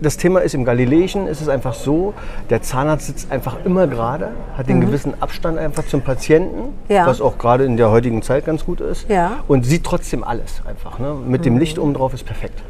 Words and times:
Das 0.00 0.16
Thema 0.16 0.40
ist 0.42 0.54
im 0.54 0.64
Galileischen, 0.64 1.26
ist 1.26 1.40
es 1.40 1.48
einfach 1.48 1.74
so, 1.74 2.14
der 2.50 2.62
Zahnarzt 2.62 3.06
sitzt 3.08 3.32
einfach 3.32 3.56
immer 3.64 3.88
gerade, 3.88 4.30
hat 4.56 4.68
den 4.68 4.80
gewissen 4.80 5.20
Abstand 5.20 5.58
einfach 5.58 5.84
zum 5.86 6.02
Patienten, 6.02 6.60
Mhm. 6.60 6.72
Ja. 6.94 7.06
was 7.06 7.20
auch 7.20 7.36
gerade 7.36 7.64
in 7.64 7.76
der 7.76 7.90
heutigen 7.90 8.22
Zeit 8.22 8.46
ganz 8.46 8.64
gut 8.64 8.80
ist. 8.80 9.08
Ja. 9.08 9.28
Mhm. 9.30 9.34
Und 9.48 9.66
sieht 9.66 9.82
trotzdem 9.82 10.22
alles 10.22 10.62
einfach. 10.64 11.00
Ne? 11.00 11.14
Mit 11.26 11.44
dem 11.44 11.58
Licht 11.58 11.80
oben 11.80 11.94
drauf 11.94 12.14
ist 12.14 12.24
perfekt. 12.24 12.62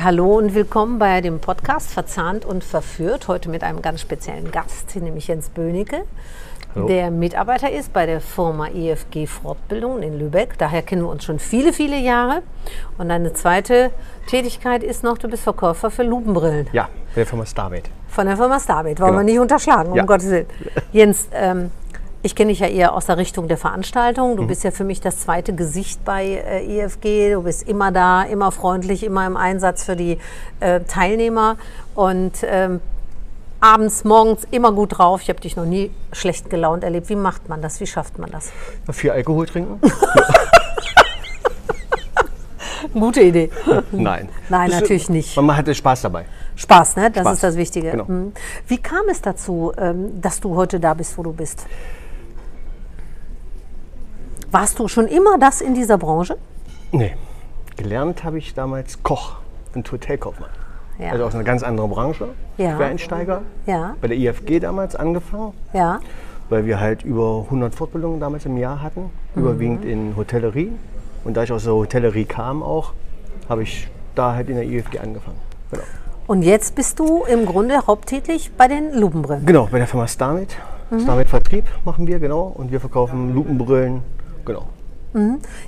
Hallo 0.00 0.36
und 0.38 0.54
willkommen 0.54 0.98
bei 1.00 1.20
dem 1.20 1.40
Podcast 1.40 1.92
Verzahnt 1.92 2.44
und 2.44 2.62
Verführt. 2.64 3.26
Heute 3.28 3.48
mit 3.48 3.62
einem 3.64 3.82
ganz 3.82 4.00
speziellen 4.00 4.50
Gast, 4.52 4.94
nämlich 4.96 5.28
Jens 5.28 5.48
Böhnecke, 5.48 6.02
Hallo. 6.74 6.86
der 6.88 7.10
Mitarbeiter 7.10 7.70
ist 7.70 7.92
bei 7.92 8.06
der 8.06 8.20
Firma 8.20 8.68
EFG 8.68 9.26
Fortbildung 9.26 10.02
in 10.02 10.18
Lübeck. 10.18 10.56
Daher 10.58 10.82
kennen 10.82 11.02
wir 11.02 11.08
uns 11.10 11.24
schon 11.24 11.38
viele, 11.38 11.72
viele 11.72 11.98
Jahre. 11.98 12.42
Und 12.98 13.08
deine 13.10 13.32
zweite 13.34 13.90
Tätigkeit 14.26 14.82
ist 14.82 15.04
noch, 15.04 15.18
du 15.18 15.28
bist 15.28 15.42
Verkäufer 15.42 15.90
für 15.90 16.02
Lupenbrillen 16.02 16.68
Ja, 16.72 16.88
der 17.14 17.26
Firma 17.26 17.44
Starmate. 17.44 17.90
von 18.08 18.26
der 18.26 18.36
Firma 18.36 18.58
Starbait. 18.58 18.98
Wollen 19.00 19.10
Genau. 19.10 19.20
wir 19.20 19.24
nicht 19.24 19.38
unterschlagen, 19.38 19.90
um 19.92 19.96
Ja. 19.98 20.04
Gottes 20.04 20.30
Willen. 20.30 20.46
Jens, 20.92 21.28
ähm, 21.32 21.70
ich 22.22 22.34
kenne 22.36 22.50
dich 22.50 22.60
ja 22.60 22.68
eher 22.68 22.94
aus 22.94 23.06
der 23.06 23.16
Richtung 23.18 23.48
der 23.48 23.56
Veranstaltung. 23.58 24.32
Mhm. 24.32 24.36
Du 24.36 24.46
bist 24.46 24.62
ja 24.64 24.70
für 24.70 24.84
mich 24.84 25.00
das 25.00 25.18
zweite 25.20 25.54
Gesicht 25.54 26.04
bei 26.04 26.24
äh, 26.24 26.64
EFG. 26.78 27.32
Du 27.34 27.42
bist 27.42 27.68
immer 27.68 27.90
da, 27.92 28.22
immer 28.22 28.50
freundlich, 28.52 29.02
immer 29.04 29.26
im 29.26 29.36
Einsatz 29.36 29.84
für 29.84 29.96
die 29.96 30.18
äh, 30.60 30.80
Teilnehmer 30.80 31.56
und 31.96 32.32
ähm, 32.44 32.80
abends, 33.62 34.04
morgens 34.04 34.44
immer 34.50 34.72
gut 34.72 34.98
drauf. 34.98 35.22
Ich 35.22 35.28
habe 35.28 35.40
dich 35.40 35.56
noch 35.56 35.64
nie 35.64 35.90
schlecht 36.12 36.50
gelaunt 36.50 36.84
erlebt. 36.84 37.08
Wie 37.08 37.16
macht 37.16 37.48
man 37.48 37.62
das? 37.62 37.80
Wie 37.80 37.86
schafft 37.86 38.18
man 38.18 38.30
das? 38.30 38.50
Viel 38.90 39.10
Alkohol 39.12 39.46
trinken? 39.46 39.80
Gute 42.92 43.20
Idee. 43.22 43.50
Nein. 43.92 44.28
Nein, 44.48 44.66
Das 44.68 44.76
ist- 44.76 44.80
natürlich 44.82 45.08
nicht. 45.08 45.36
Man 45.36 45.56
hatte 45.56 45.74
Spaß 45.74 46.02
dabei. 46.02 46.26
Spaß, 46.56 46.96
ne? 46.96 47.10
Das 47.10 47.22
Spaß. 47.22 47.34
ist 47.34 47.42
das 47.42 47.56
Wichtige. 47.56 47.92
Genau. 47.92 48.04
Mhm. 48.06 48.32
Wie 48.66 48.76
kam 48.78 49.08
es 49.10 49.22
dazu, 49.22 49.72
ähm, 49.78 50.20
dass 50.20 50.40
du 50.40 50.54
heute 50.56 50.78
da 50.78 50.92
bist, 50.94 51.16
wo 51.16 51.22
du 51.22 51.32
bist? 51.32 51.66
Warst 54.50 54.78
du 54.78 54.88
schon 54.88 55.06
immer 55.06 55.38
das 55.38 55.60
in 55.62 55.74
dieser 55.74 55.96
Branche? 55.96 56.36
Nee. 56.90 57.16
Gelernt 57.76 58.22
habe 58.24 58.36
ich 58.38 58.52
damals 58.52 59.02
Koch 59.02 59.36
und 59.74 59.90
Hotelkaufmann. 59.90 60.50
Ja. 60.98 61.10
Also 61.12 61.24
aus 61.24 61.34
einer 61.34 61.44
ganz 61.44 61.62
anderen 61.62 61.90
Branche. 61.90 62.28
Ja. 62.58 62.76
Quereinsteiger. 62.76 63.42
Ja. 63.66 63.94
Bei 64.00 64.08
der 64.08 64.16
IFG 64.16 64.60
damals 64.60 64.94
angefangen. 64.96 65.52
Ja. 65.72 66.00
weil 66.48 66.66
wir 66.66 66.80
halt 66.80 67.02
über 67.02 67.44
100 67.44 67.74
Fortbildungen 67.74 68.20
damals 68.20 68.44
im 68.44 68.58
Jahr 68.58 68.82
hatten, 68.82 69.08
Mhm. 69.34 69.42
überwiegend 69.42 69.84
in 69.86 70.14
Hotellerie. 70.16 70.70
Und 71.24 71.34
da 71.36 71.44
ich 71.44 71.52
aus 71.52 71.64
der 71.64 71.72
Hotellerie 71.72 72.26
kam 72.26 72.62
auch, 72.62 72.92
habe 73.48 73.62
ich 73.62 73.88
da 74.14 74.34
halt 74.34 74.50
in 74.50 74.56
der 74.56 74.64
IFG 74.64 74.98
angefangen. 74.98 75.38
Genau. 75.70 75.82
Und 76.26 76.42
jetzt 76.42 76.74
bist 76.74 76.98
du 76.98 77.22
im 77.24 77.46
Grunde 77.46 77.86
haupttätig 77.86 78.50
bei 78.58 78.68
den 78.68 78.92
Lupenbrillen. 78.92 79.46
genau, 79.46 79.66
bei 79.72 79.78
der 79.78 79.86
Firma 79.86 80.06
Starmit. 80.06 80.54
Mhm. 80.90 81.00
Starmit 81.00 81.28
Vertrieb 81.30 81.64
machen 81.86 82.06
wir, 82.06 82.18
genau. 82.18 82.52
Und 82.54 82.70
wir 82.70 82.80
verkaufen 82.80 83.32
Lupenbrillen, 83.34 84.02
genau. 84.44 84.66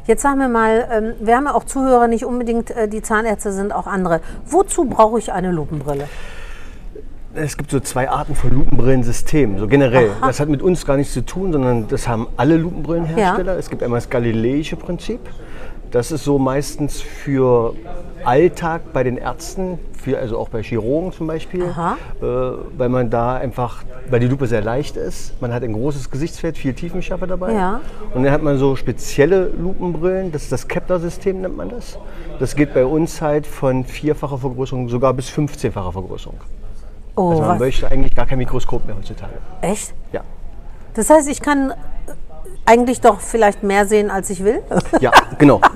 Jetzt 0.07 0.23
sagen 0.23 0.39
wir 0.41 0.49
mal, 0.49 0.89
ähm, 0.91 1.13
wir 1.21 1.37
haben 1.37 1.45
ja 1.45 1.55
auch 1.55 1.65
Zuhörer, 1.65 2.09
nicht 2.09 2.25
unbedingt 2.25 2.71
äh, 2.71 2.89
die 2.89 3.03
Zahnärzte 3.03 3.53
sind 3.53 3.73
auch 3.73 3.87
andere. 3.87 4.21
Wozu 4.47 4.85
brauche 4.85 5.19
ich 5.19 5.33
eine 5.33 5.53
Lupenbrille? 5.53 6.09
Es 7.35 7.57
gibt 7.57 7.71
so 7.71 7.81
zwei 7.81 8.09
Arten 8.09 8.37
von 8.37 8.51
Lupenbrillensystemen, 8.53 9.59
so 9.59 9.67
generell. 9.67 10.11
Das 10.21 10.39
hat 10.39 10.49
mit 10.49 10.63
uns 10.63 10.87
gar 10.87 10.97
nichts 10.97 11.13
zu 11.13 11.25
tun, 11.25 11.53
sondern 11.53 11.89
das 11.89 12.07
haben 12.07 12.29
alle 12.37 12.57
Lupenbrillenhersteller. 12.57 13.55
Ja. 13.55 13.59
Es 13.59 13.69
gibt 13.69 13.83
einmal 13.83 13.99
das 13.99 14.09
Galileische 14.09 14.77
Prinzip. 14.77 15.19
Das 15.95 16.11
ist 16.11 16.25
so 16.25 16.41
meistens 16.41 17.01
für 17.01 17.73
Alltag 18.25 18.93
bei 18.93 19.05
den 19.05 19.17
Ärzten, 19.17 19.79
für, 19.97 20.19
also 20.19 20.39
auch 20.41 20.49
bei 20.49 20.61
Chirurgen 20.61 21.13
zum 21.13 21.29
Beispiel, 21.29 21.67
äh, 21.67 22.25
weil 22.25 22.89
man 22.89 23.11
da 23.11 23.37
einfach, 23.37 23.85
weil 24.11 24.19
die 24.19 24.27
Lupe 24.27 24.49
sehr 24.49 24.61
leicht 24.61 24.97
ist, 24.97 25.41
man 25.41 25.55
hat 25.55 25.63
ein 25.63 25.73
großes 25.73 26.11
Gesichtsfeld, 26.11 26.59
viel 26.59 26.75
Tiefenschärfe 26.75 27.29
dabei. 27.29 27.53
Ja. 27.53 27.81
Und 28.13 28.25
dann 28.25 28.33
hat 28.33 28.43
man 28.43 28.59
so 28.59 28.75
spezielle 28.75 29.51
Lupenbrillen, 29.57 30.33
das 30.33 30.43
ist 30.43 30.51
das 30.51 30.67
Kepler-System 30.67 31.43
nennt 31.43 31.57
man 31.57 31.69
das. 31.69 31.97
Das 32.41 32.57
geht 32.57 32.75
bei 32.75 32.85
uns 32.85 33.23
halt 33.23 33.47
von 33.47 33.85
vierfacher 33.85 34.39
Vergrößerung 34.39 34.89
sogar 34.89 35.15
bis 35.15 35.31
15-facher 35.31 35.93
Vergrößerung. 35.93 36.41
Oh, 37.15 37.29
Also 37.29 37.43
man 37.43 37.51
was? 37.51 37.59
möchte 37.61 37.89
eigentlich 37.89 38.17
gar 38.17 38.27
kein 38.27 38.39
Mikroskop 38.39 38.85
mehr 38.85 38.97
heutzutage. 38.97 39.35
Echt? 39.61 39.95
Ja. 40.13 40.23
Das 40.95 41.09
heißt, 41.09 41.29
ich 41.29 41.41
kann 41.41 41.73
eigentlich 42.67 43.01
doch 43.01 43.21
vielleicht 43.21 43.63
mehr 43.63 43.87
sehen, 43.87 44.11
als 44.11 44.31
ich 44.31 44.43
will? 44.43 44.63
Ja, 45.01 45.13
genau. 45.39 45.61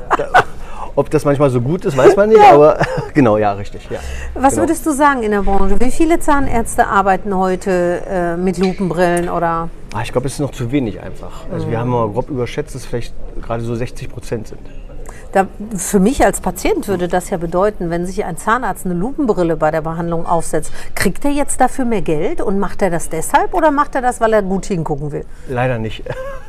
Ob 0.99 1.11
das 1.11 1.25
manchmal 1.25 1.49
so 1.49 1.61
gut 1.61 1.85
ist, 1.85 1.97
weiß 1.97 2.17
man 2.17 2.29
nicht, 2.29 2.41
aber 2.53 2.77
genau, 3.15 3.37
ja, 3.37 3.53
richtig. 3.53 3.89
Ja. 3.89 4.01
Was 4.35 4.55
genau. 4.55 4.63
würdest 4.65 4.85
du 4.85 4.91
sagen 4.91 5.23
in 5.23 5.31
der 5.31 5.43
Branche? 5.43 5.79
Wie 5.79 5.93
viele 5.93 6.19
Zahnärzte 6.19 6.89
arbeiten 6.89 7.37
heute 7.37 8.03
äh, 8.11 8.37
mit 8.37 8.59
Lupenbrillen 8.59 9.29
oder? 9.29 9.71
Ah, 9.95 10.03
ich 10.03 10.11
glaube, 10.11 10.27
es 10.27 10.33
ist 10.33 10.41
noch 10.41 10.51
zu 10.51 10.73
wenig 10.73 11.01
einfach. 11.01 11.45
Also 11.53 11.71
wir 11.71 11.79
haben 11.79 11.91
mal 11.91 12.09
grob 12.09 12.29
überschätzt, 12.29 12.75
dass 12.75 12.83
es 12.83 12.89
vielleicht 12.89 13.15
gerade 13.41 13.63
so 13.63 13.77
60 13.77 14.09
Prozent 14.09 14.49
sind. 14.49 14.61
Da, 15.33 15.47
für 15.77 16.01
mich 16.01 16.25
als 16.25 16.41
Patient 16.41 16.89
würde 16.89 17.07
das 17.07 17.29
ja 17.31 17.37
bedeuten, 17.37 17.91
wenn 17.91 18.07
sich 18.07 18.25
ein 18.25 18.37
Zahnarzt 18.39 18.87
eine 18.87 18.95
Lupenbrille 18.95 19.57
bei 19.57 19.71
der 19.71 19.83
Behandlung 19.83 20.25
aufsetzt, 20.27 20.73
kriegt 20.95 21.25
er 21.25 21.31
jetzt 21.31 21.61
dafür 21.61 21.85
mehr 21.85 22.01
Geld 22.03 22.41
und 22.41 22.59
macht 22.59 22.81
er 22.81 22.89
das 22.91 23.09
deshalb 23.11 23.53
oder 23.53 23.71
macht 23.71 23.95
er 23.95 24.01
das, 24.01 24.21
weil 24.21 24.33
er 24.33 24.43
gut 24.43 24.67
hingucken 24.67 25.13
will? 25.13 25.25
Leider 25.49 25.79
nicht. 25.79 26.03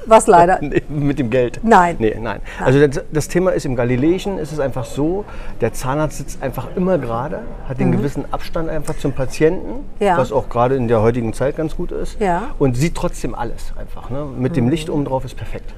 Was 0.06 0.28
leider? 0.28 0.60
Mit 0.90 1.20
dem 1.20 1.30
Geld. 1.30 1.60
Nein. 1.62 1.98
Nee, 2.00 2.18
nein. 2.22 2.40
Also 2.64 2.86
das, 2.88 3.04
das 3.12 3.28
Thema 3.28 3.52
ist 3.52 3.66
im 3.66 3.76
Galileischen, 3.76 4.38
ist 4.38 4.52
es 4.54 4.60
einfach 4.60 4.86
so, 4.86 5.26
der 5.62 5.74
Zahnarzt 5.74 6.18
sitzt 6.18 6.42
einfach 6.42 6.68
immer 6.76 6.98
gerade, 6.98 7.42
hat 7.68 7.80
den 7.80 7.92
gewissen 7.92 8.26
Abstand 8.32 8.70
einfach 8.70 8.98
zum 8.98 9.12
Patienten, 9.14 9.70
Mhm. 9.70 9.84
Ja. 10.00 10.18
was 10.18 10.32
auch 10.32 10.48
gerade 10.50 10.76
in 10.76 10.88
der 10.88 11.02
heutigen 11.02 11.34
Zeit 11.34 11.58
ganz 11.58 11.76
gut 11.76 11.92
ist. 11.92 12.20
Ja. 12.20 12.40
Mhm. 12.40 12.46
Und 12.60 12.78
sieht 12.78 12.96
trotzdem 12.96 13.36
alles 13.36 13.74
einfach. 13.78 14.10
Ne? 14.10 14.26
Mit 14.38 14.56
dem 14.56 14.70
Licht 14.70 14.90
oben 14.90 15.06
drauf 15.06 15.26
ist 15.26 15.36
perfekt. 15.36 15.74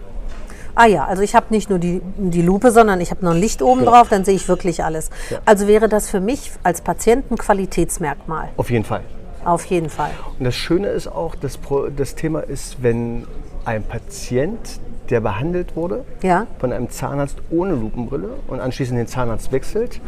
Ah 0.76 0.86
ja, 0.86 1.06
also 1.06 1.22
ich 1.22 1.36
habe 1.36 1.48
nicht 1.50 1.70
nur 1.70 1.80
die, 1.80 2.02
die 2.18 2.42
Lupe, 2.42 2.72
sondern 2.72 3.02
ich 3.02 3.12
habe 3.12 3.24
noch 3.26 3.32
ein 3.32 3.40
Licht 3.40 3.62
oben 3.62 3.80
Genau. 3.82 3.92
drauf, 3.92 4.10
dann 4.10 4.24
sehe 4.26 4.36
ich 4.36 4.48
wirklich 4.48 4.84
alles. 4.84 5.10
Also 5.46 5.68
wäre 5.68 5.90
das 5.90 6.10
für 6.10 6.20
mich 6.20 6.52
als 6.64 6.82
Patient 6.82 7.30
ein 7.32 7.38
Qualitätsmerkmal. 7.38 8.50
Auf 8.58 8.70
jeden 8.70 8.86
Fall. 8.86 9.02
Auf 9.44 9.66
jeden 9.66 9.90
Fall. 9.90 10.12
Und 10.38 10.46
das 10.46 10.56
Schöne 10.56 10.88
ist 10.88 11.08
auch, 11.08 11.36
das, 11.36 11.60
das 11.98 12.16
Thema 12.16 12.42
ist, 12.42 12.82
wenn 12.84 13.26
ein 13.66 13.84
Patient, 13.84 14.80
der 15.10 15.20
behandelt 15.20 15.76
wurde, 15.76 16.06
Ja. 16.22 16.48
von 16.60 16.72
einem 16.72 16.90
Zahnarzt 16.90 17.38
ohne 17.50 17.74
Lupenbrille 17.74 18.30
und 18.48 18.60
anschließend 18.62 18.98
den 19.00 19.08
Zahnarzt 19.08 19.52
wechselt, 19.52 20.00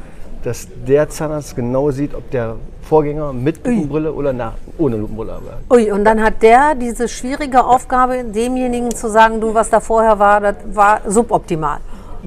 dass 0.43 0.67
der 0.87 1.09
Zahnarzt 1.09 1.55
genau 1.55 1.91
sieht, 1.91 2.13
ob 2.13 2.29
der 2.31 2.55
Vorgänger 2.83 3.33
mit 3.33 3.65
Lupenbrille 3.65 4.11
oder 4.11 4.33
nach, 4.33 4.53
ohne 4.77 4.97
Lupenbrille 4.97 5.31
war. 5.31 5.77
Ui, 5.77 5.91
und 5.91 6.03
dann 6.03 6.21
hat 6.21 6.41
der 6.41 6.75
diese 6.75 7.07
schwierige 7.07 7.63
Aufgabe, 7.63 8.23
demjenigen 8.25 8.93
zu 8.93 9.09
sagen, 9.09 9.39
du, 9.39 9.53
was 9.53 9.69
da 9.69 9.79
vorher 9.79 10.19
war, 10.19 10.41
das 10.41 10.55
war 10.73 11.01
suboptimal. 11.07 11.79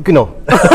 Genau. 0.02 0.28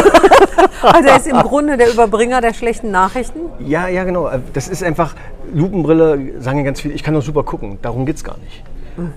Also 0.83 1.09
er 1.09 1.17
ist 1.17 1.27
im 1.27 1.37
Grunde 1.37 1.77
der 1.77 1.91
Überbringer 1.91 2.41
der 2.41 2.53
schlechten 2.55 2.89
Nachrichten. 2.89 3.39
Ja, 3.59 3.87
ja, 3.87 4.03
genau. 4.03 4.29
Das 4.53 4.67
ist 4.67 4.83
einfach, 4.83 5.15
Lupenbrille, 5.53 6.41
sagen 6.41 6.57
ja 6.59 6.63
ganz 6.63 6.81
viele, 6.81 6.95
ich 6.95 7.03
kann 7.03 7.13
doch 7.13 7.21
super 7.21 7.43
gucken. 7.43 7.77
Darum 7.83 8.05
geht 8.07 8.15
es 8.15 8.23
gar 8.23 8.37
nicht. 8.39 8.63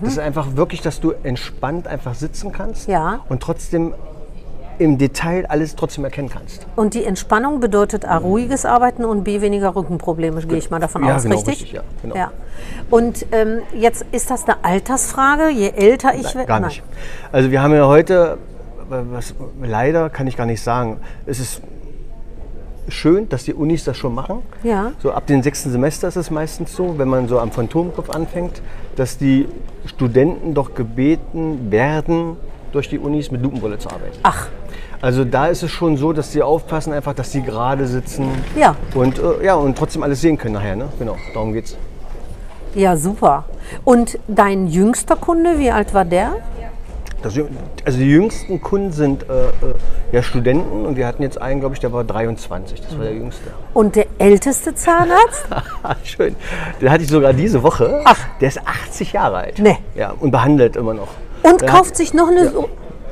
Das 0.01 0.13
ist 0.13 0.19
einfach 0.19 0.55
wirklich, 0.55 0.81
dass 0.81 0.99
du 1.01 1.13
entspannt 1.23 1.87
einfach 1.87 2.13
sitzen 2.13 2.51
kannst 2.51 2.87
Ja. 2.87 3.19
und 3.29 3.41
trotzdem 3.41 3.93
im 4.79 4.97
Detail 4.97 5.45
alles 5.47 5.75
trotzdem 5.75 6.03
erkennen 6.03 6.29
kannst. 6.29 6.65
Und 6.75 6.93
die 6.93 7.03
Entspannung 7.03 7.59
bedeutet 7.59 8.05
A, 8.05 8.17
ruhiges 8.17 8.65
Arbeiten 8.65 9.05
und 9.05 9.23
B, 9.23 9.41
weniger 9.41 9.75
Rückenprobleme, 9.75 10.41
gehe 10.41 10.57
ich 10.57 10.69
mal 10.69 10.79
davon 10.79 11.03
Ja, 11.05 11.15
aus, 11.15 11.23
genau, 11.23 11.35
richtig? 11.35 11.53
richtig, 11.53 11.73
ja, 11.73 11.81
genau. 12.01 12.15
Und 12.89 13.25
ähm, 13.31 13.59
jetzt 13.73 14.05
ist 14.11 14.29
das 14.29 14.45
eine 14.45 14.63
Altersfrage, 14.63 15.49
je 15.49 15.69
älter 15.69 16.13
ich 16.15 16.35
werde? 16.35 16.47
Gar 16.47 16.59
nicht. 16.61 16.83
Also 17.31 17.51
wir 17.51 17.61
haben 17.61 17.73
ja 17.73 17.87
heute, 17.87 18.37
was, 18.89 19.33
leider 19.61 20.09
kann 20.09 20.27
ich 20.27 20.37
gar 20.37 20.45
nicht 20.45 20.61
sagen, 20.61 20.99
es 21.25 21.39
ist 21.39 21.61
schön, 22.87 23.27
dass 23.29 23.43
die 23.43 23.53
Unis 23.53 23.83
das 23.83 23.97
schon 23.97 24.13
machen. 24.13 24.43
Ja. 24.63 24.91
So 25.01 25.11
ab 25.11 25.25
dem 25.27 25.41
sechsten 25.41 25.71
Semester 25.71 26.07
ist 26.07 26.15
es 26.15 26.29
meistens 26.29 26.75
so, 26.75 26.97
wenn 26.97 27.07
man 27.07 27.27
so 27.27 27.39
am 27.39 27.51
Phantomkopf 27.51 28.09
anfängt, 28.09 28.61
dass 28.95 29.17
die 29.17 29.47
Studenten 29.85 30.53
doch 30.53 30.75
gebeten 30.75 31.71
werden, 31.71 32.37
durch 32.71 32.89
die 32.89 32.99
Unis 32.99 33.31
mit 33.31 33.41
Lupenbrille 33.41 33.79
zu 33.79 33.89
arbeiten. 33.89 34.17
Ach, 34.23 34.47
Also 35.05 35.23
da 35.23 35.45
ist 35.45 35.61
es 35.61 35.69
schon 35.69 35.97
so, 35.97 36.13
dass 36.13 36.31
sie 36.31 36.41
aufpassen, 36.41 36.91
einfach, 36.91 37.13
dass 37.13 37.31
sie 37.31 37.43
gerade 37.43 37.85
sitzen 37.85 38.27
Ja. 38.55 38.75
und, 38.95 39.19
äh, 39.19 39.45
ja, 39.45 39.53
und 39.53 39.77
trotzdem 39.77 40.01
alles 40.01 40.19
sehen 40.21 40.35
können 40.35 40.55
nachher. 40.55 40.75
Ne? 40.75 40.89
Genau, 40.97 41.15
darum 41.31 41.53
geht's. 41.53 41.77
ja, 42.73 42.97
super. 42.97 43.43
Und 43.83 44.17
dein 44.27 44.65
jüngster 44.65 45.15
Kunde, 45.15 45.59
wie 45.59 45.69
alt 45.69 45.93
war 45.93 46.05
der? 46.05 46.37
Das, 47.21 47.35
also 47.85 47.99
die 47.99 48.09
jüngsten 48.09 48.59
Kunden 48.61 48.91
sind 48.93 49.29
äh, 49.29 49.45
äh, 49.45 49.51
ja 50.11 50.23
Studenten 50.23 50.87
und 50.87 50.95
wir 50.97 51.05
hatten 51.05 51.21
jetzt 51.21 51.39
einen, 51.39 51.59
glaube 51.59 51.75
ich, 51.75 51.79
der 51.81 51.93
war 51.93 52.03
23. 52.03 52.81
Das 52.81 52.97
war 52.97 53.05
der 53.05 53.13
jüngste. 53.13 53.43
Und 53.75 53.95
der 53.95 54.07
älteste 54.17 54.73
Zahnarzt? 54.73 55.45
Schön. 56.03 56.35
Den 56.81 56.89
hatte 56.89 57.03
ich 57.03 57.09
sogar 57.09 57.31
diese 57.33 57.61
Woche. 57.61 58.01
Ach. 58.05 58.17
Der 58.41 58.47
ist 58.47 58.59
80 58.65 59.13
Jahre 59.13 59.37
alt. 59.37 59.59
Nee. 59.59 59.77
Ja, 59.93 60.15
und 60.19 60.31
behandelt 60.31 60.75
immer 60.75 60.95
noch. 60.95 61.09
Und 61.43 61.61
Der 61.61 61.69
kauft 61.69 61.95
sich 61.95 62.15
noch 62.15 62.27
eine... 62.29 62.51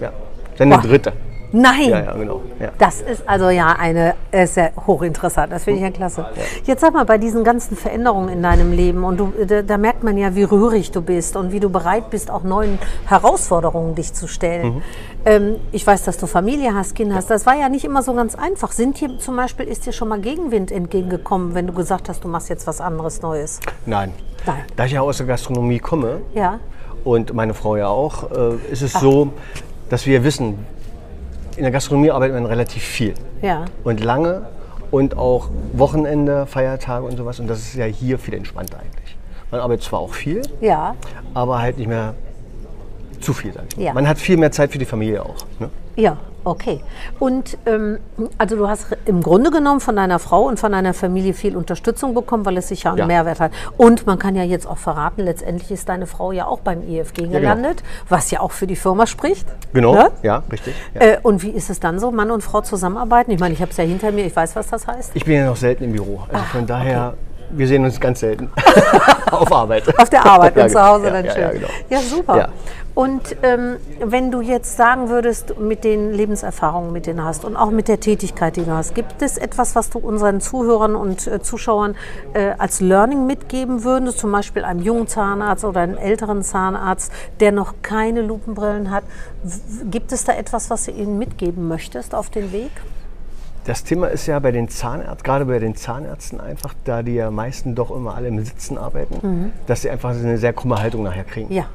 Ja, 0.01 0.12
seine 0.57 0.78
Boah. 0.78 0.81
dritte. 0.81 1.13
Nein. 1.55 1.89
Ja, 1.89 2.00
ja, 2.03 2.13
genau. 2.13 2.41
Ja. 2.59 2.69
Das 2.79 3.01
ist 3.01 3.29
also 3.29 3.50
ja 3.50 3.75
eine 3.77 4.15
äh, 4.31 4.47
sehr 4.47 4.71
hochinteressant. 4.88 5.51
Das 5.51 5.65
finde 5.65 5.79
ich 5.81 5.83
ja 5.85 5.91
klasse. 5.91 6.25
Jetzt 6.63 6.81
sag 6.81 6.94
mal, 6.94 7.05
bei 7.05 7.19
diesen 7.19 7.44
ganzen 7.44 7.77
Veränderungen 7.77 8.29
in 8.29 8.41
deinem 8.41 8.71
Leben 8.71 9.03
und 9.03 9.17
du, 9.17 9.31
da, 9.47 9.61
da 9.61 9.77
merkt 9.77 10.03
man 10.03 10.17
ja, 10.17 10.35
wie 10.35 10.44
rührig 10.44 10.89
du 10.91 11.03
bist 11.03 11.35
und 11.35 11.51
wie 11.51 11.59
du 11.59 11.69
bereit 11.69 12.09
bist, 12.09 12.31
auch 12.31 12.41
neuen 12.41 12.79
Herausforderungen 13.05 13.94
dich 13.94 14.13
zu 14.13 14.27
stellen. 14.27 14.75
Mhm. 14.75 14.81
Ähm, 15.25 15.55
ich 15.71 15.85
weiß, 15.85 16.03
dass 16.03 16.17
du 16.17 16.25
Familie 16.25 16.73
hast, 16.73 16.95
Kinder 16.95 17.13
hast. 17.15 17.29
Das 17.29 17.45
war 17.45 17.55
ja 17.55 17.69
nicht 17.69 17.85
immer 17.85 18.01
so 18.01 18.15
ganz 18.15 18.33
einfach. 18.33 18.71
Sind 18.71 18.97
hier 18.97 19.19
zum 19.19 19.35
Beispiel, 19.35 19.67
ist 19.67 19.85
dir 19.85 19.94
schon 19.94 20.07
mal 20.07 20.19
Gegenwind 20.19 20.71
entgegengekommen, 20.71 21.53
wenn 21.53 21.67
du 21.67 21.73
gesagt 21.73 22.09
hast, 22.09 22.23
du 22.23 22.27
machst 22.27 22.50
jetzt 22.50 22.65
was 22.65 22.81
anderes 22.81 23.21
Neues? 23.21 23.59
Nein. 23.85 24.11
Nein. 24.47 24.63
Da 24.75 24.85
ich 24.85 24.94
ja 24.94 25.01
aus 25.01 25.17
der 25.17 25.27
Gastronomie 25.27 25.77
komme 25.79 26.21
Ja. 26.33 26.59
und 27.03 27.33
meine 27.33 27.53
Frau 27.53 27.75
ja 27.75 27.88
auch, 27.89 28.31
äh, 28.31 28.55
ist 28.71 28.81
es 28.81 28.94
so, 28.94 29.29
dass 29.89 30.07
wir 30.07 30.23
wissen, 30.23 30.65
in 31.57 31.63
der 31.63 31.71
Gastronomie 31.71 32.11
arbeitet 32.11 32.35
man 32.35 32.45
relativ 32.45 32.83
viel 32.83 33.13
Ja. 33.41 33.65
und 33.83 34.03
lange 34.03 34.44
und 34.91 35.17
auch 35.17 35.50
Wochenende, 35.73 36.45
Feiertage 36.45 37.05
und 37.05 37.17
sowas. 37.17 37.39
Und 37.39 37.47
das 37.47 37.59
ist 37.59 37.75
ja 37.75 37.85
hier 37.85 38.17
viel 38.19 38.33
entspannter 38.35 38.77
eigentlich. 38.79 39.17
Man 39.51 39.59
arbeitet 39.61 39.83
zwar 39.85 40.00
auch 40.00 40.13
viel, 40.13 40.41
Ja. 40.61 40.95
aber 41.33 41.61
halt 41.61 41.77
nicht 41.77 41.88
mehr 41.88 42.13
zu 43.19 43.33
viel, 43.33 43.53
mal. 43.53 43.65
Ja. 43.77 43.94
Man 43.94 44.07
hat 44.07 44.17
viel 44.17 44.38
mehr 44.38 44.51
Zeit 44.51 44.71
für 44.71 44.77
die 44.77 44.85
Familie 44.85 45.23
auch. 45.23 45.35
Ne? 45.59 45.69
Ja, 45.95 46.17
okay. 46.44 46.81
Und 47.19 47.57
ähm, 47.66 48.00
also 48.38 48.56
du 48.56 48.68
hast 48.68 48.88
im 49.06 49.22
Grunde 49.22 49.51
genommen 49.51 49.80
von 49.80 49.95
deiner 49.95 50.19
Frau 50.19 50.44
und 50.44 50.60
von 50.60 50.72
deiner 50.72 50.94
Familie 50.94 51.34
viel 51.34 51.56
Unterstützung 51.57 52.13
bekommen, 52.13 52.45
weil 52.45 52.57
es 52.57 52.68
sich 52.68 52.84
ja 52.84 52.92
einen 52.92 53.00
Ja. 53.00 53.06
Mehrwert 53.06 53.40
hat. 53.40 53.51
Und 53.78 54.06
man 54.06 54.19
kann 54.19 54.36
ja 54.36 54.44
jetzt 54.44 54.68
auch 54.68 54.78
verraten, 54.78 55.22
letztendlich 55.24 55.72
ist 55.72 55.90
deine 55.90 56.07
Frau 56.07 56.31
ja 56.31 56.45
auch 56.48 56.60
beim 56.60 56.81
IFG 56.88 57.24
genau. 57.24 57.40
gelandet, 57.40 57.84
was 58.10 58.31
ja 58.31 58.40
auch 58.40 58.51
für 58.51 58.68
die 58.68 58.75
Firma 58.75 59.07
spricht. 59.07 59.48
Genau, 59.74 59.94
Ne? 59.95 60.12
ja, 60.24 60.44
richtig. 60.51 60.74
Ja. 60.95 61.01
Äh, 61.01 61.18
und 61.24 61.44
wie 61.44 61.50
ist 61.50 61.69
es 61.69 61.80
dann 61.80 62.00
so, 62.00 62.12
Mann 62.12 62.31
und 62.31 62.42
Frau 62.42 62.62
zusammenarbeiten? 62.62 63.31
Ich 63.31 63.39
meine, 63.39 63.54
ich 63.54 63.62
habe 63.62 63.72
es 63.72 63.78
ja 63.78 63.84
hinter 63.84 64.12
mir, 64.12 64.25
ich 64.25 64.36
weiß, 64.36 64.56
was 64.56 64.68
das 64.68 64.88
heißt. 64.88 65.12
Ich 65.13 65.25
bin 65.25 65.36
ja 65.36 65.46
noch 65.46 65.56
selten 65.56 65.84
im 65.84 65.92
Büro. 65.94 66.24
Also 66.31 66.46
von 66.46 66.66
daher, 66.68 67.13
wir 67.51 67.68
sehen 67.68 67.84
uns 67.86 68.00
ganz 68.00 68.19
selten 68.22 68.50
auf 69.41 69.51
Arbeit. 69.51 70.00
Auf 70.00 70.09
der 70.09 70.25
Arbeit 70.25 70.56
und 70.57 70.69
zu 70.69 70.75
genau. 70.75 70.88
Hause 70.88 71.06
ja, 71.06 71.12
dann 71.12 71.30
schön. 71.30 71.41
Ja, 71.41 71.51
genau. 71.51 71.68
Ja, 71.89 72.00
super. 72.00 72.50
Und 72.95 73.35
ähm, 73.41 73.77
wenn 74.00 74.30
du 74.30 74.41
jetzt 74.41 74.77
sagen 74.77 75.09
würdest, 75.09 75.57
mit 75.57 75.83
den 75.83 76.13
Lebenserfahrungen, 76.13 76.91
mit 76.91 77.07
denen 77.07 77.18
du 77.18 77.24
hast 77.24 77.44
und 77.44 77.56
auch 77.56 77.71
mit 77.71 77.88
der 77.88 78.00
Tätigkeit, 78.00 78.56
die 78.56 78.65
du 78.65 78.71
hast, 78.71 78.94
gibt 78.94 79.21
es 79.24 79.38
etwas, 79.38 79.75
was 79.75 79.89
du 79.89 79.97
unseren 79.97 80.41
Zuhörern 80.41 80.95
und 80.95 81.25
äh, 81.25 81.41
Zuschauern 81.41 81.95
äh, 82.33 82.51
als 82.59 82.81
Learning 82.81 83.25
mitgeben 83.25 83.83
würdest, 83.83 84.19
zum 84.19 84.31
Beispiel 84.31 84.63
einem 84.63 84.81
jungen 84.81 85.07
Zahnarzt 85.07 85.65
oder 85.65 85.79
einem 85.79 85.97
älteren 85.97 86.44
Zahnarzt, 86.44 87.12
der 87.39 87.51
noch 87.51 87.74
keine 87.81 88.21
Lupenbrillen 88.21 88.91
hat? 88.91 89.03
Gibt 89.86 90.12
es 90.12 90.24
da 90.25 90.33
etwas, 90.33 90.69
was 90.69 90.86
du 90.86 90.91
ihnen 90.91 91.18
mitgeben 91.18 91.68
möchtest 91.68 92.13
auf 92.13 92.29
den 92.29 92.51
Weg? 92.51 92.71
Das 93.65 93.83
Thema 93.86 94.07
ist 94.07 94.25
ja 94.27 94.38
bei 94.39 94.51
den 94.51 94.68
Zahnärzten, 94.68 95.24
gerade 95.24 95.45
bei 95.45 95.57
den 95.60 95.75
Zahnärzten 95.75 96.42
einfach, 96.42 96.74
da 96.83 97.01
die 97.01 97.13
ja 97.15 97.31
meisten 97.31 97.75
doch 97.75 97.92
immer 97.95 98.15
alle 98.15 98.27
im 98.27 98.44
Sitzen 98.44 98.77
arbeiten, 98.77 99.54
dass 99.68 99.83
sie 99.83 99.89
einfach 99.89 100.10
eine 100.10 100.38
sehr 100.38 100.51
krumme 100.51 100.81
Haltung 100.81 101.04
nachher 101.04 101.24
kriegen. 101.24 101.54
Ja. 101.54 101.65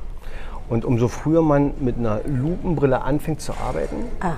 Und 0.68 0.84
umso 0.84 1.08
früher 1.08 1.40
man 1.40 1.72
mit 1.80 1.96
einer 1.96 2.20
Lupenbrille 2.26 3.00
anfängt 3.00 3.40
zu 3.40 3.52
arbeiten, 3.54 3.96
Ah. 4.20 4.32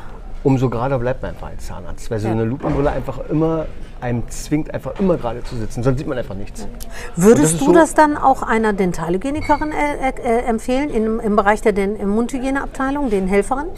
umso 0.44 0.70
gerader 0.70 1.00
bleibt 1.00 1.22
man 1.22 1.32
einfach 1.32 1.48
als 1.48 1.66
Zahnarzt. 1.66 2.08
Weil 2.08 2.20
so 2.20 2.28
Ja. 2.28 2.34
eine 2.34 2.44
Lupenbrille 2.44 2.92
einfach 2.92 3.18
immer 3.28 3.66
einem 4.00 4.22
zwingt, 4.30 4.72
einfach 4.72 4.98
immer 5.00 5.16
gerade 5.16 5.42
zu 5.42 5.56
sitzen. 5.56 5.82
Sonst 5.82 5.98
sieht 5.98 6.06
man 6.06 6.16
einfach 6.18 6.36
nichts. 6.36 6.68
Würdest 7.16 7.54
ist 7.54 7.60
du 7.60 7.66
so- 7.66 7.72
das 7.72 7.94
dann 7.94 8.16
auch 8.16 8.44
einer 8.44 8.72
Dentalhygienikerin 8.72 9.72
äh, 9.72 10.10
äh, 10.10 10.38
empfehlen, 10.44 10.88
im, 10.90 11.18
im 11.18 11.34
Bereich 11.34 11.62
der 11.62 11.72
Den 11.72 12.08
Mundhygieneabteilung, 12.08 13.10
den 13.10 13.26
Helferinnen? 13.26 13.70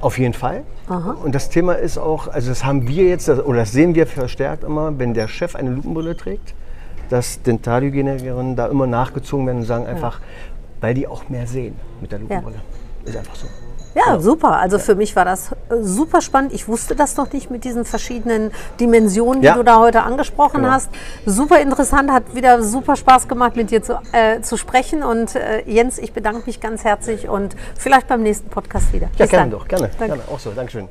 Auf 0.00 0.18
jeden 0.18 0.34
Fall. 0.34 0.64
Und 1.24 1.34
das 1.34 1.48
Thema 1.48 1.72
ist 1.74 1.98
auch, 1.98 2.28
also 2.28 2.48
das 2.50 2.64
haben 2.64 2.86
wir 2.86 3.04
jetzt, 3.04 3.28
oder 3.28 3.60
das 3.60 3.72
sehen 3.72 3.94
wir 3.94 4.06
verstärkt 4.06 4.64
immer, 4.64 4.98
wenn 4.98 5.14
der 5.14 5.26
Chef 5.28 5.56
eine 5.56 5.70
Lupenbrille 5.70 6.16
trägt, 6.16 6.54
dass 7.08 7.42
Dentalhygienikerinnen 7.42 8.56
da 8.56 8.66
immer 8.66 8.86
nachgezogen 8.86 9.46
werden 9.46 9.58
und 9.58 9.64
sagen 9.64 9.86
einfach, 9.86 10.20
weil 10.80 10.94
die 10.94 11.06
auch 11.06 11.28
mehr 11.28 11.46
sehen 11.46 11.76
mit 12.00 12.12
der 12.12 12.18
Lupenbrille. 12.18 12.60
Ist 13.06 13.16
einfach 13.16 13.34
so. 13.36 13.46
Ja, 13.94 14.20
super. 14.20 14.58
Also 14.58 14.78
für 14.78 14.94
mich 14.94 15.16
war 15.16 15.24
das 15.24 15.52
äh, 15.52 15.76
super 15.80 16.20
spannend. 16.20 16.52
Ich 16.52 16.68
wusste 16.68 16.94
das 16.94 17.16
noch 17.16 17.32
nicht 17.32 17.50
mit 17.50 17.64
diesen 17.64 17.86
verschiedenen 17.86 18.50
Dimensionen, 18.78 19.40
die 19.40 19.46
Ja. 19.46 19.54
du 19.54 19.62
da 19.62 19.78
heute 19.78 20.02
angesprochen 20.02 20.60
Genau. 20.60 20.70
hast. 20.74 20.90
Super 21.24 21.60
interessant, 21.60 22.12
hat 22.12 22.34
wieder 22.34 22.62
super 22.62 22.96
Spaß 22.96 23.26
gemacht, 23.26 23.56
mit 23.56 23.70
dir 23.70 23.82
zu, 23.82 23.98
äh, 24.12 24.42
zu 24.42 24.58
sprechen. 24.58 25.02
Und 25.02 25.34
äh, 25.34 25.62
Jens, 25.66 25.96
ich 25.98 26.12
bedanke 26.12 26.42
mich 26.44 26.60
ganz 26.60 26.84
herzlich 26.84 27.26
und 27.30 27.56
vielleicht 27.78 28.06
beim 28.08 28.22
nächsten 28.22 28.50
Podcast 28.50 28.92
wieder. 28.92 29.06
Ja, 29.16 29.24
Bis 29.24 29.30
gerne 29.30 29.50
dann. 29.50 29.58
doch, 29.58 29.66
gerne. 29.66 29.88
Danke. 29.98 30.16
gerne. 30.16 30.22
Auch 30.30 30.40
so, 30.40 30.50
Dankeschön. 30.50 30.88